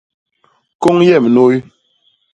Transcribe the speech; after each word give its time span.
Kôñ 0.81 0.97
yem 1.07 1.25
nuy! 1.35 1.55